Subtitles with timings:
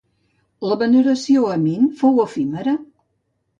[0.69, 2.77] La veneració a Min fou efímera?